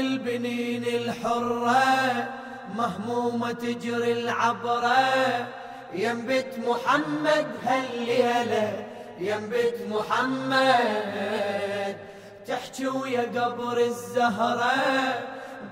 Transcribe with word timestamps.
البنين 0.00 0.84
الحرة 0.84 2.28
مهمومة 2.76 3.52
تجري 3.52 4.12
العبرة 4.12 5.48
ينبت 5.92 6.58
محمد 6.66 7.46
هالليلة 7.64 8.86
ينبت 9.18 9.74
محمد. 9.90 10.88
تحكي 12.46 12.86
ويا 12.86 13.22
قبر 13.22 13.78
الزهرة 13.78 14.72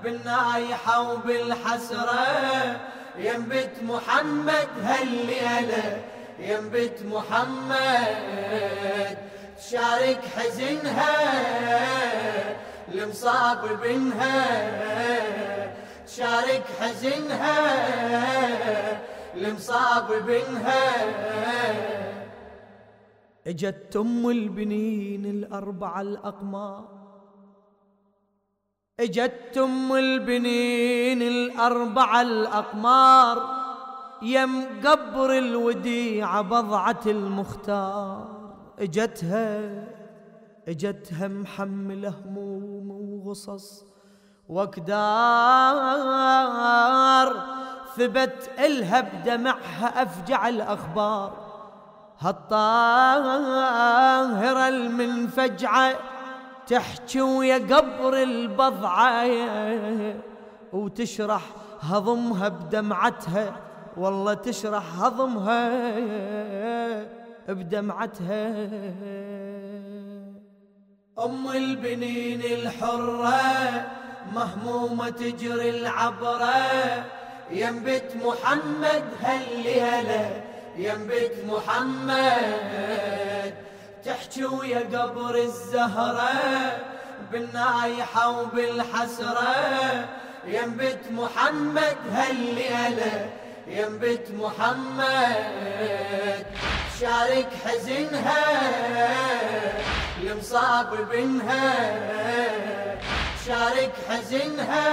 بالنايحة 0.03 1.11
وبالحسرة. 1.11 2.81
ينبت 3.17 3.71
محمد 3.81 4.67
هالليلة 4.83 6.01
ينبت 6.39 6.99
محمد. 7.05 8.17
تشارك 9.57 10.21
حزنها 10.37 11.17
المصاب 12.93 13.81
بنها 13.83 14.45
تشارك 16.07 16.63
حزنها. 16.79 17.57
المصاب 19.35 20.07
بنها 20.27 20.83
إجت 23.47 23.95
أم 23.95 24.29
البنين 24.29 25.25
الاربعه 25.25 26.01
الأقمار. 26.01 26.85
إجت 28.99 29.57
أم 29.57 29.95
البنين 29.95 31.21
الاربعه 31.21 32.21
الأقمار. 32.21 33.37
يم 34.21 34.81
قبر 34.85 35.37
الوديعة 35.37 36.41
بضعة 36.41 37.01
المختار. 37.05 38.27
إجتها 38.79 39.87
اجتها 40.67 41.27
محمله 41.27 42.13
هموم 42.25 42.91
وغصص 42.91 43.85
واكدار 44.49 45.67
ثبت 47.97 48.49
الها 48.59 49.01
بدمعها 49.01 50.03
أفجع 50.03 50.49
الأخبار. 50.49 51.47
هالطاهرة 52.19 52.67
المنفجعة 54.67 55.95
تحكي 56.67 57.21
ويا 57.21 57.57
قبر 57.57 58.23
البضعة 58.23 59.27
وتشرح 60.73 61.41
هضمها 61.81 62.47
بدمعتها. 62.47 63.55
والله 63.97 64.33
تشرح 64.33 65.03
هضمها 65.03 65.69
بدمعتها. 67.47 68.67
أم 71.23 71.51
البنين 71.51 72.41
الحرة 72.41 73.85
مهمومة 74.33 75.09
تجري 75.09 75.69
العبرة. 75.69 77.05
ينبت 77.51 78.15
محمد 78.15 79.03
هالليلة 79.23 80.41
ينبت 80.75 81.35
محمد. 81.47 82.73
تحكي 84.05 84.45
ويا 84.45 84.79
قبر 84.79 85.35
الزهرة 85.35 86.77
بالنايحة 87.31 88.41
وبالحسرة. 88.41 90.05
ينبت 90.45 91.01
محمد 91.11 91.97
هالليلة 92.11 93.29
ينبت 93.67 94.27
محمد. 94.39 95.45
شارك 96.99 97.49
حزنها. 97.65 98.43
المصاب 100.37 101.09
بنها 101.11 101.73
شارك 103.45 103.93
حزنها 104.09 104.89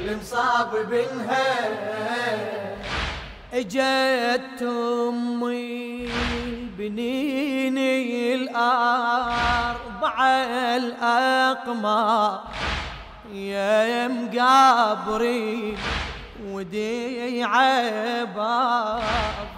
المصاب 0.00 0.70
بنها 0.90 1.48
إجت 3.52 4.62
أمي 4.62 6.08
بنيني 6.78 8.34
الاربعه 8.34 10.26
الأقمار 10.76 12.40
يا 13.32 14.08
مقابري 14.08 15.76
وديعة 16.46 18.24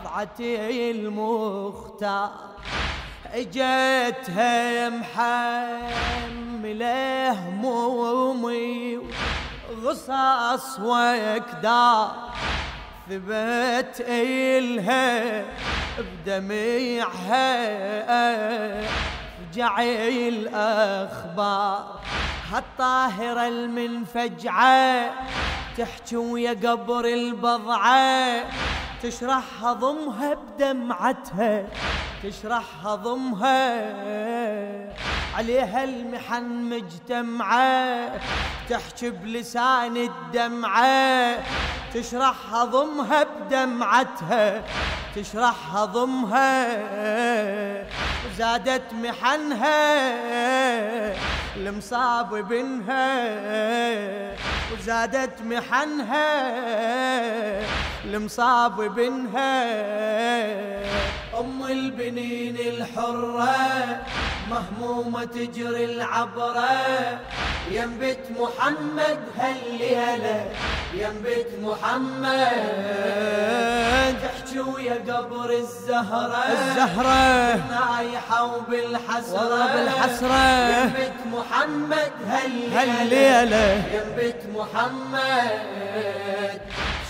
بضعتي 0.05 0.51
المختار. 0.91 2.54
اجتها 3.35 4.89
محملة 4.89 6.83
همومي 7.33 8.99
غصص 9.83 10.81
وكدار 10.81 12.33
ثبت 13.09 14.05
إلها 14.09 15.45
بدميعها 15.99 17.55
فجعي 19.39 20.29
الأخبار. 20.29 22.01
هالطاهرة 22.53 23.49
المنفجعة 23.49 25.11
تحكي 25.79 26.17
ويا 26.17 26.51
قبر 26.51 27.05
البضعة 27.05 28.45
تشرح 29.03 29.45
هضمها 29.63 30.35
بدمعتها. 30.35 31.65
تشرح 32.25 32.65
هضمها 32.85 33.85
عليها 35.37 35.85
المحن 35.85 36.45
مجتمعة 36.45 38.11
تحكي 38.69 39.11
بلسان 39.11 39.97
الدمعة. 39.97 41.39
تشرح 41.95 42.35
هضمها 42.53 43.25
بدمعتها 43.25 44.63
تشرح 45.17 45.77
هضمها 45.77 46.69
زادت 48.39 48.93
محنها 48.93 49.75
المصاب 51.57 52.35
بنها. 52.35 53.25
وزادت 54.73 55.43
محنها 55.43 56.51
المصاب 58.05 58.95
بنها. 58.95 59.65
أم 61.41 61.67
البنين 61.67 62.57
الحرة 62.57 64.03
مهمومة 64.51 65.25
تجري 65.25 65.85
العبرة. 65.85 67.21
ينبت 67.71 68.19
محمد 68.41 69.19
هالليلة 69.39 70.47
ينبت 70.95 71.47
محمد 71.63 72.95
تحكي 74.23 74.61
ويا 74.61 74.95
قبر 74.95 75.51
الزهرة. 75.51 76.45
الزهرة. 76.53 77.55
نايحة 77.55 78.45
وبالحسرة. 78.45 79.75
بالحسرة. 79.75 80.69
ينبت 80.69 81.19
محمد 81.33 82.13
هالليلة 82.29 83.01
هالليلة 83.01 83.83
ينبت 83.95 84.41
محمد 84.55 86.61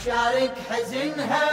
شارك 0.05 0.55
حزنها. 0.71 1.47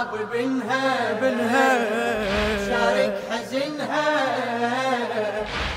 صاب 0.00 0.16
بنها 0.32 1.12
بنها 1.20 1.70
شارك 2.68 3.14
حزنها 3.30 4.08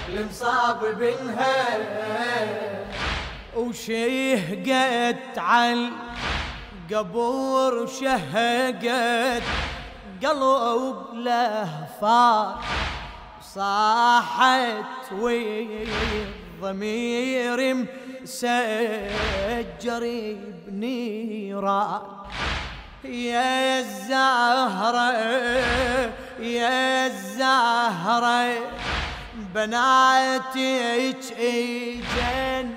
المصاب 0.10 0.80
بنها. 1.00 1.64
وشهقت 3.56 5.38
على 5.38 5.90
القبور 6.90 7.88
شهقت 7.88 9.44
قلب 10.24 10.98
لهفار 11.14 12.60
صاحت 13.42 15.12
والضمير 16.62 17.08
مسجر 18.24 20.04
بنيران. 20.68 22.02
يا 23.06 23.80
الزهرة 23.80 25.12
يا 26.40 27.06
الزهرة 27.08 28.56
بناتك 29.36 31.24
اجن 31.40 32.76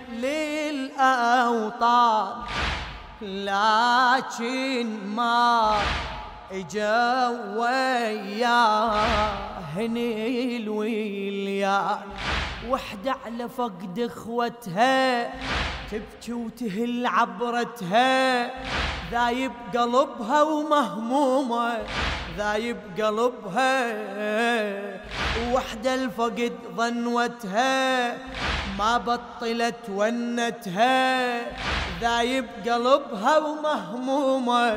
للأوطان. 0.92 2.28
لكن 3.22 4.86
ما 5.06 5.76
اجا 6.52 7.28
وياهن 7.56 8.96
الويليان 10.56 11.98
وحدة 12.68 13.16
على 13.26 13.48
فقد 13.48 13.98
إخوتها 13.98 15.32
تبكي 15.90 16.32
وتهل 16.32 17.06
عبرتها 17.06 18.50
ذايب 19.10 19.52
قلبها 19.74 20.42
ومهمومة 20.42 21.78
ذايب 22.38 22.76
قلبها 22.98 23.76
وحدة 25.52 25.94
الفقد 25.94 26.52
ظنوتها 26.76 28.16
ما 28.78 28.98
بطلت 28.98 29.88
ونتها. 29.88 31.40
ذايب 32.00 32.46
قلبها 32.66 33.38
ومهمومة 33.38 34.76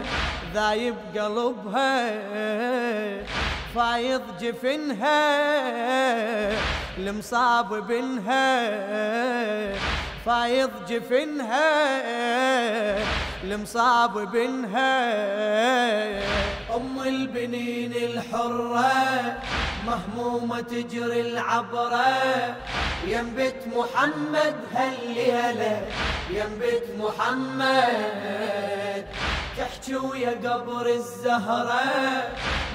ذايب 0.54 0.96
قلبها 1.16 2.20
فايض 3.76 4.22
جفنها 4.42 5.22
المصاب 6.98 7.88
بنها. 7.88 8.50
فايض 10.30 10.70
جفنها 10.90 11.70
المصاب 13.44 14.32
بنها. 14.32 15.02
أم 16.76 17.00
البنين 17.06 17.94
الحرة 17.94 19.38
مهمومة 19.86 20.62
تجري 20.62 21.22
العبرة. 21.22 22.58
ينبت 23.08 23.56
محمد 23.76 24.56
هالليلة 24.76 25.82
ينبت 26.30 26.84
محمد. 27.00 27.86
تحكي 29.58 29.96
ويا 29.96 30.30
قبر 30.30 30.86
الزهرة 30.86 31.82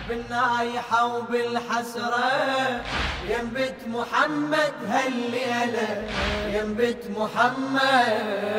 بالنايحة 0.08 1.16
وبالحسرة. 1.16 2.82
ينبت 3.28 3.76
محمد 3.86 4.72
هالليلة 4.88 6.08
ينبت 6.54 7.02
محمد 7.18 8.54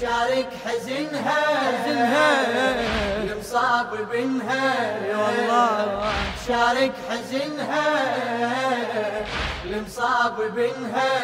شارك 0.00 0.48
حزنها. 0.64 1.42
حزنها. 1.72 2.30
المصاب 3.22 3.90
بنها. 4.12 4.68
يا 5.06 5.16
والله. 5.16 6.12
شارك 6.48 6.92
حزنها. 7.10 7.86
المصاب 9.64 10.36
بنها. 10.56 11.18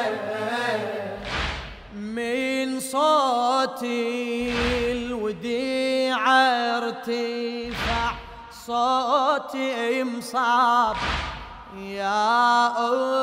من 1.94 2.80
صوتي 2.80 4.52
الوديعة 4.92 6.42
ارتفع 6.78 7.83
صوتي 8.66 10.05
مصاب 10.05 10.96
يا 11.76 12.66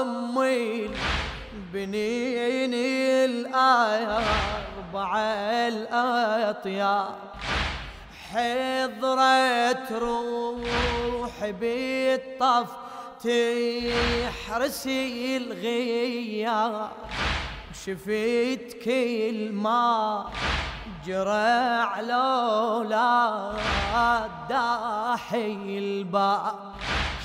أمي 0.02 0.90
بنين 1.74 2.74
الأربعة 3.30 5.18
الأطيار 5.68 7.16
حضرت 8.32 9.92
روحي 9.92 11.52
بالطف 11.52 12.68
تحرسي 13.24 15.38
الغيار 15.38 16.92
شفيت 17.86 18.84
كل 18.84 19.52
ما 19.52 20.26
جرى 21.06 21.82
على 21.82 22.14
أولاد 22.14 23.58
داحي 24.50 25.78
الباب 25.78 26.74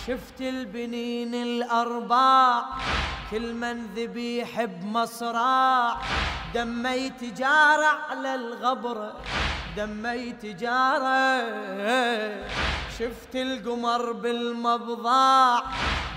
شفت 0.06 0.40
البنين 0.40 1.34
الأرباع 1.34 2.64
كل 3.30 3.54
من 3.54 3.86
ذبيح 3.86 4.64
بمصراع. 4.64 5.96
دمي 6.54 7.10
تجارة 7.10 7.98
على 8.10 8.34
الغبرة 8.34 9.12
دمي 9.76 10.32
تجارة 10.32 11.44
شفت 12.98 13.34
القمر 13.34 14.12
بالمبضاع 14.12 15.62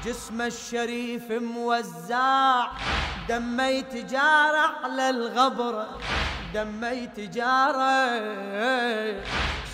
جسمه 0.06 0.46
الشريف 0.46 1.32
موزع. 1.32 2.68
دمي 3.30 3.82
تجارة 3.82 4.76
على 4.84 5.10
الغبرة 5.10 5.88
دمي 6.54 7.08
تجارة 7.18 8.22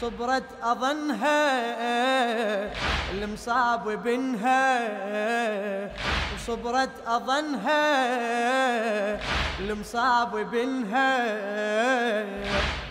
صبرت 0.02 0.44
أظنها 0.64 1.42
المصاب 3.12 4.04
بنها 4.04 4.82
وصبرت 6.36 6.90
أظنها 7.08 7.86
المصاب 9.60 10.32
بنها. 10.52 11.16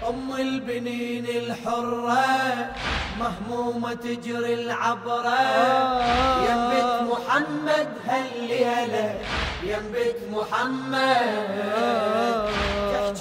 أم 0.08 0.36
البنين 0.38 1.26
الحرة 1.26 2.72
مهمومة 3.20 3.94
تجري 3.94 4.54
العبرة. 4.54 5.40
ينبت 6.48 6.92
محمد 7.12 7.88
هالليلة 8.08 9.20
ينبت 9.62 10.18
محمد. 10.32 11.64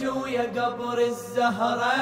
ويا 0.07 0.41
قبر 0.41 0.97
الزهرة 0.97 1.94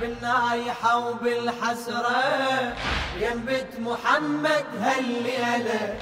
بالنايحة 0.00 0.96
وبالحسرة. 0.96 2.72
ينبت 3.20 3.68
محمد 3.78 4.64
هالليلة 4.80 5.94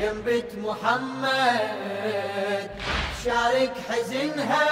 ينبت 0.00 0.50
محمد 0.64 2.70
شارك 3.24 3.72
حزنها. 3.88 4.68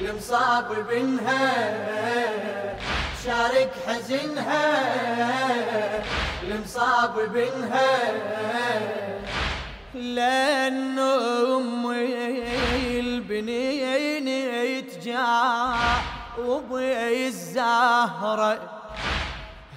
المصاب 0.00 0.68
بنها 0.90 1.74
شارك 3.24 3.72
حزنها. 3.86 4.66
المصاب 6.42 7.14
بنها. 7.34 7.98
لأن 9.94 10.98
أمي 10.98 12.97
البنين 13.38 14.28
يتجاوب 14.78 15.88
الزهرة. 16.76 18.58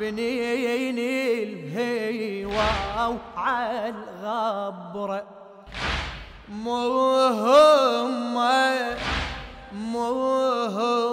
بنين 0.00 0.98
الهيوة 1.42 3.08
وعلى 3.08 3.88
الغبرة 3.88 5.24
مهمة 6.48 7.86
مهمة 9.72 11.06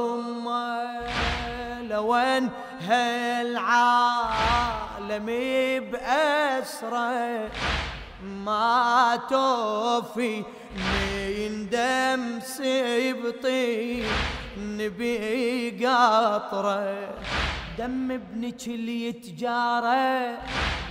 لوين 1.81 2.49
هالعالم 2.87 4.05
بأسره 5.91 7.49
ما 8.23 9.19
توفي 9.29 10.43
من 10.75 11.69
دم 11.69 12.39
سبطي 12.39 14.03
نبي 14.59 15.69
قطرة 15.85 17.15
دم 17.77 18.11
ابنك 18.11 18.67
اللي 18.67 19.05
يتجارة 19.07 20.37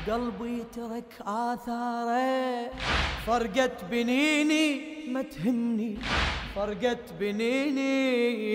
قلبي 0.09 0.61
يترك 0.61 1.12
آثاره. 1.27 2.71
فرقت 3.27 3.85
بنيني 3.91 4.81
ما 5.09 5.23
تهمني 5.23 5.99
فرقت 6.55 7.12
بنيني 7.21 8.52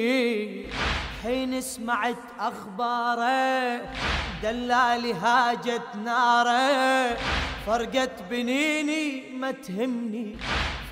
حين 1.28 1.62
سمعت 1.62 2.16
أخباره 2.40 3.82
دلالي 4.44 5.14
هاجت 5.14 5.96
ناره 6.06 7.18
فرقت 7.66 8.24
بنيني 8.30 9.24
ما 9.40 9.52
تهمني 9.52 10.38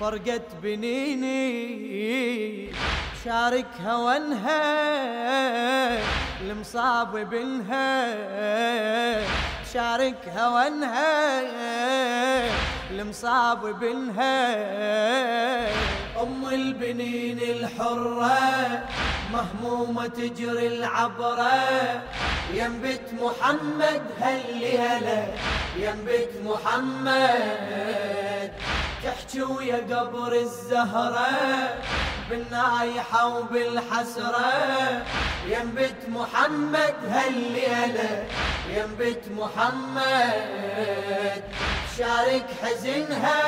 فرقت 0.00 0.54
بنيني. 0.62 1.96
شارك 3.24 3.66
هونها 3.86 4.62
المصاب 6.40 7.16
بنها 7.16 8.14
شارك 9.74 10.32
هونها 10.36 11.40
المصاب 12.90 13.80
بنها 13.80 14.56
أم 16.22 16.46
البنين 16.52 17.38
الحرة 17.38 18.84
مهمومة 19.32 20.06
تجري 20.06 20.66
العبرة 20.66 22.02
ينبت 22.54 23.12
محمد 23.12 24.02
هالليلة 24.20 25.34
ينبت 25.76 26.30
محمد. 26.44 27.72
تحكي 29.04 29.42
ويا 29.42 29.76
قبر 29.76 30.32
الزهرة. 30.32 31.28
بالنايحة 32.30 33.26
وبالحسرة. 33.26 35.02
ينبت 35.48 36.08
محمد 36.08 36.94
هالليلة 37.08 38.24
ينبت 38.76 39.22
محمد. 39.36 40.42
شارك 41.98 42.46
حزنها. 42.62 43.42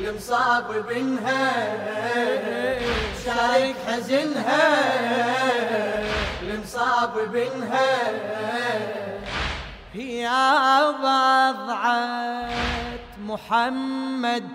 المصاب 0.00 0.86
بنها. 0.88 1.52
شارك 3.26 3.76
حزنها 3.86 4.66
المصاب 6.42 7.12
بنها 7.32 7.96
يا 9.94 10.90
بضعة 10.90 12.50
محمد 13.18 14.48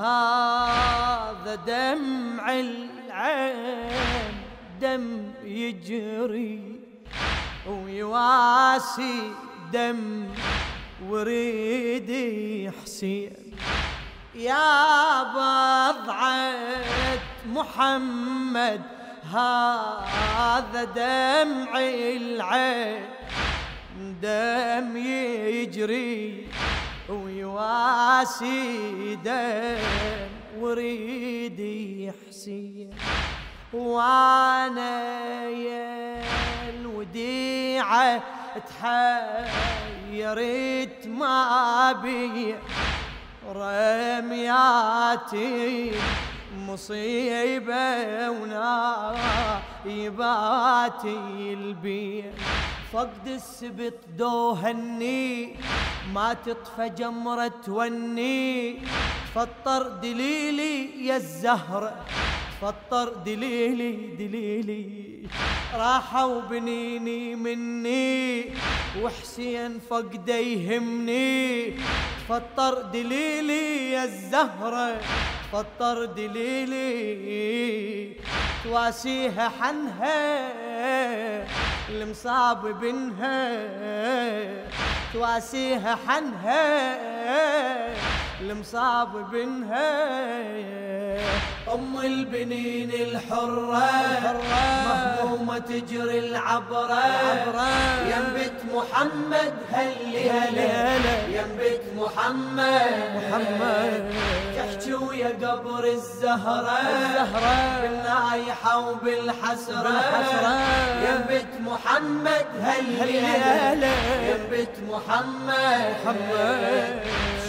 هذا 0.00 1.54
دمع 1.66 2.52
العين 2.52 4.34
دم 4.80 5.32
يجري 5.44 6.80
ويواسي 7.68 9.32
دم 9.72 10.28
وريدي 11.08 12.70
حسين 12.70 13.32
يا 14.34 15.22
بضعة 15.22 16.50
محمد 17.46 18.82
هذا 19.32 20.84
دمع 20.84 21.78
العين 21.80 23.04
دم 24.22 24.96
يجري 24.96 26.46
ويواسي 27.08 28.58
دم 29.24 30.30
وريدي 30.58 32.12
حسين 32.28 32.90
وأنا 33.72 35.42
يا 35.48 36.22
الوديعة 36.70 38.22
تحيرت 40.10 41.06
ما 41.06 41.92
بي 41.92 42.54
رمياتي 44.60 45.92
مصيبة 46.72 48.30
ونايباتي 49.84 51.18
البيت 51.58 52.34
فقد 52.92 53.26
السبط 53.26 53.94
دوهني 54.18 55.56
ما 56.14 56.34
تطفى 56.34 56.88
جمرة 56.88 57.52
توني. 57.66 58.78
فطر 59.34 59.82
دليلي 59.88 61.06
يا 61.06 61.16
الزهرة 61.16 61.94
فطر 62.60 63.08
دليلي 63.08 63.92
دليلي. 64.18 65.28
راحوا 65.74 66.40
بنيني 66.40 67.34
مني 67.36 68.44
وحسين 69.02 69.78
فقده 69.90 70.36
يهمني. 70.36 71.74
فطر 72.28 72.82
دليلي 72.82 73.90
يا 73.92 74.04
الزهرة 74.04 75.00
فطر 75.52 76.04
دليلي 76.04 77.50
تواسيها 78.64 79.48
حنها 79.48 80.50
المصاب 81.90 82.80
بنها 82.80 83.58
تواسيها 85.12 85.98
حنها 86.06 86.96
المصاب 88.40 89.30
بنها. 89.30 90.69
أم 91.74 92.00
البنين 92.00 92.90
الحرة 92.90 93.90
مهمومة 94.86 95.58
تجري 95.58 96.18
العبرة. 96.18 97.04
ينبت 98.06 98.58
محمد 98.74 99.54
هلي 99.72 100.30
هلا 100.30 100.96
ينبت 101.28 101.82
محمد. 101.96 102.90
محمد. 103.16 104.14
تحكي 104.56 104.94
ويا 104.94 105.28
قبر 105.28 105.84
الزهرة 105.84 106.78
الزهرة. 106.80 107.80
بالنايحة 107.82 108.78
وبالحسرة. 108.78 109.82
بالحسرة. 109.82 110.60
ينبت 111.06 111.52
محمد 111.60 112.46
هلي 112.62 113.20
هلا. 113.20 113.94
ينبت 114.30 114.74
محمد. 114.88 115.94
محمد. 116.04 117.00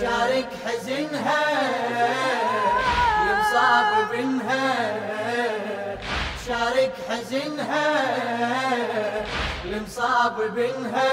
شارك 0.01 0.49
حزنها. 0.65 1.41
يمصاب 3.51 4.11
بنها 4.11 4.75
شارك 6.47 6.93
حزنها. 7.09 8.05
المصاب 9.65 10.35
بنها 10.55 11.11